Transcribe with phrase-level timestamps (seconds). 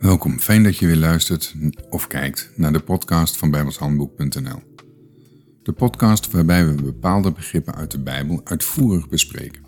[0.00, 1.54] Welkom, fijn dat je weer luistert
[1.90, 4.62] of kijkt naar de podcast van bijbelshandboek.nl.
[5.62, 9.62] De podcast waarbij we bepaalde begrippen uit de Bijbel uitvoerig bespreken.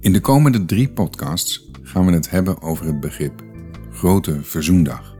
[0.00, 3.44] In de komende drie podcasts gaan we het hebben over het begrip
[3.90, 5.16] Grote Verzoendag.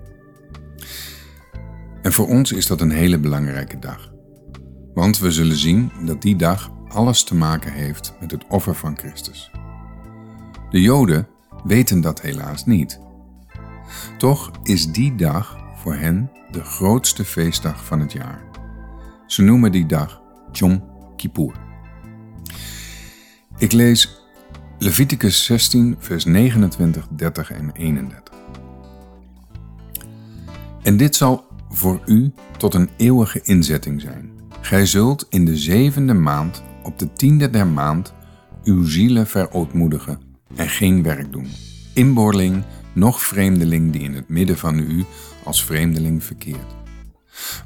[2.02, 4.12] En voor ons is dat een hele belangrijke dag.
[4.95, 8.98] Want we zullen zien dat die dag alles te maken heeft met het offer van
[8.98, 9.50] Christus.
[10.70, 11.29] De Joden
[11.65, 13.05] weten dat helaas niet.
[14.18, 18.42] Toch is die dag voor hen de grootste feestdag van het jaar.
[19.26, 20.20] Ze noemen die dag
[20.52, 20.84] Yom
[21.16, 21.54] Kippur.
[23.59, 24.20] Ik lees
[24.78, 28.34] Leviticus 16, vers 29, 30 en 31.
[30.82, 34.30] En dit zal voor u tot een eeuwige inzetting zijn.
[34.60, 38.14] Gij zult in de zevende maand, op de tiende der maand,
[38.64, 40.20] uw zielen verootmoedigen
[40.54, 41.46] en geen werk doen.
[41.95, 42.65] Inboorling,
[42.97, 45.05] noch vreemdeling die in het midden van u
[45.45, 46.75] als vreemdeling verkeert.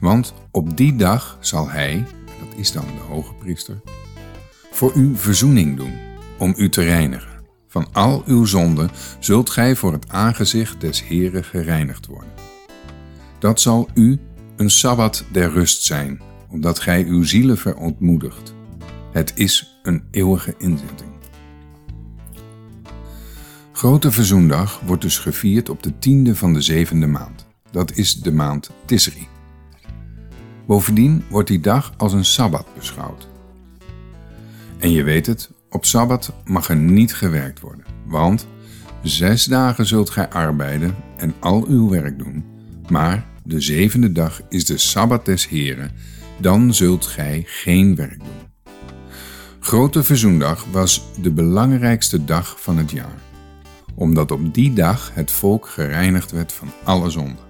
[0.00, 3.80] Want op die dag zal hij, dat is dan de hoge priester,
[4.70, 5.92] voor u verzoening doen,
[6.38, 7.28] om u te reinigen.
[7.68, 12.32] Van al uw zonden zult gij voor het aangezicht des Heren gereinigd worden.
[13.38, 14.18] Dat zal u
[14.56, 18.54] een sabbat der rust zijn, omdat gij uw zielen verontmoedigt.
[19.12, 21.09] Het is een eeuwige inzetting.
[23.80, 27.46] Grote Verzoendag wordt dus gevierd op de tiende van de zevende maand.
[27.70, 29.28] Dat is de maand Tisri.
[30.66, 33.28] Bovendien wordt die dag als een sabbat beschouwd.
[34.78, 38.46] En je weet het, op sabbat mag er niet gewerkt worden, want
[39.02, 42.44] zes dagen zult gij arbeiden en al uw werk doen,
[42.88, 45.90] maar de zevende dag is de sabbat des Heren,
[46.40, 48.72] dan zult gij geen werk doen.
[49.60, 53.28] Grote Verzoendag was de belangrijkste dag van het jaar
[54.00, 57.44] omdat op die dag het volk gereinigd werd van alle zonden.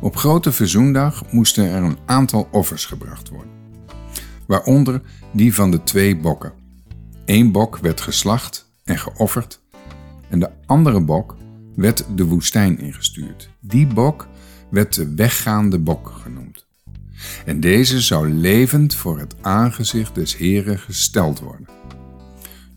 [0.00, 3.52] Op Grote Verzoendag moesten er een aantal offers gebracht worden,
[4.46, 5.02] waaronder
[5.32, 6.52] die van de twee bokken.
[7.24, 9.60] Eén bok werd geslacht en geofferd
[10.28, 11.36] en de andere bok
[11.74, 13.50] werd de woestijn ingestuurd.
[13.60, 14.28] Die bok
[14.70, 16.66] werd de weggaande bok genoemd.
[17.44, 21.68] En deze zou levend voor het aangezicht des Heren gesteld worden.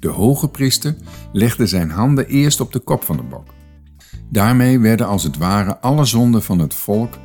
[0.06, 0.96] De hoge priester
[1.32, 3.54] legde zijn handen eerst op de kop van de bok.
[4.30, 7.18] Daarmee werden als het ware alle zonden van het volk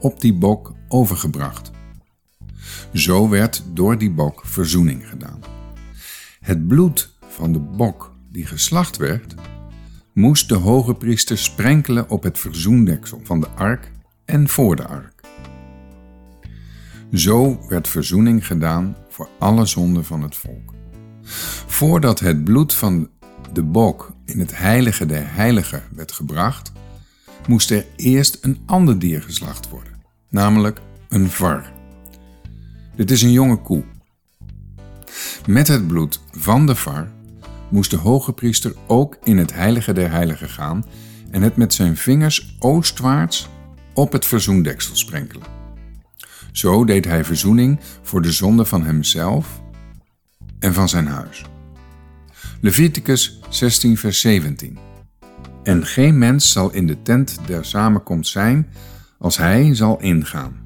[0.00, 1.70] op die bok overgebracht.
[2.92, 5.40] Zo werd door die bok verzoening gedaan.
[6.40, 9.34] Het bloed van de bok die geslacht werd,
[10.12, 13.92] moest de hoge priester sprenkelen op het verzoendeksel van de ark
[14.24, 15.20] en voor de ark.
[17.12, 20.75] Zo werd verzoening gedaan voor alle zonden van het volk.
[21.66, 23.08] Voordat het bloed van
[23.52, 26.72] de bok in het heilige der heiligen werd gebracht,
[27.48, 29.92] moest er eerst een ander dier geslacht worden,
[30.28, 31.72] namelijk een var.
[32.96, 33.84] Dit is een jonge koe.
[35.46, 37.08] Met het bloed van de var
[37.68, 40.84] moest de hoge priester ook in het heilige der heiligen gaan
[41.30, 43.48] en het met zijn vingers oostwaarts
[43.94, 45.46] op het verzoendeksel sprenkelen.
[46.52, 49.60] Zo deed hij verzoening voor de zonde van hemzelf
[50.58, 51.44] en van zijn huis.
[52.60, 54.78] Leviticus 16, vers 17.
[55.62, 58.68] En geen mens zal in de tent der samenkomst zijn
[59.18, 60.56] als hij zal ingaan,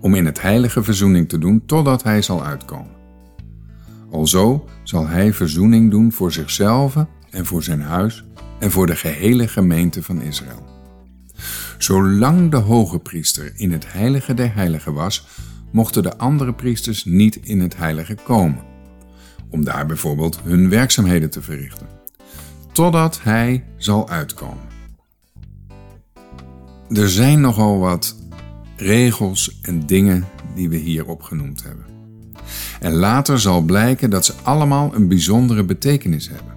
[0.00, 2.98] om in het heilige verzoening te doen totdat hij zal uitkomen.
[4.10, 6.94] Alzo zal hij verzoening doen voor zichzelf
[7.30, 8.24] en voor zijn huis
[8.58, 10.68] en voor de gehele gemeente van Israël.
[11.78, 15.26] Zolang de hoge priester in het heilige der heiligen was,
[15.72, 18.69] mochten de andere priesters niet in het heilige komen
[19.50, 21.86] om daar bijvoorbeeld hun werkzaamheden te verrichten,
[22.72, 24.68] totdat hij zal uitkomen.
[26.88, 28.16] Er zijn nogal wat
[28.76, 31.84] regels en dingen die we hier opgenoemd hebben.
[32.80, 36.54] En later zal blijken dat ze allemaal een bijzondere betekenis hebben.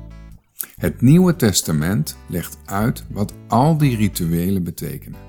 [0.76, 5.20] Het Nieuwe Testament legt uit wat al die rituelen betekenen.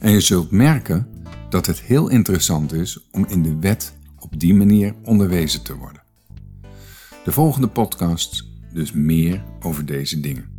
[0.00, 1.08] En je zult merken
[1.50, 6.03] dat het heel interessant is om in de wet op die manier onderwezen te worden.
[7.24, 10.53] De volgende podcast dus meer over deze dingen.